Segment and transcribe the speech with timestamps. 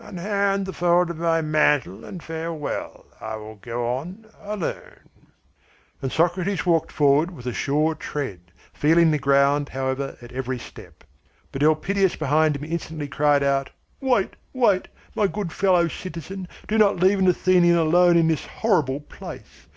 [0.00, 3.06] Unhand the fold of my mantle, and farewell.
[3.20, 5.08] I will go on alone."
[6.02, 8.40] And Socrates walked forward with a sure tread,
[8.72, 11.04] feeling the ground, however, at every step.
[11.52, 13.70] But Elpidias behind him instantly cried out:
[14.00, 18.98] "Wait, wait, my good fellow citizen, do not leave an Athenian alone in this horrible
[18.98, 19.68] place!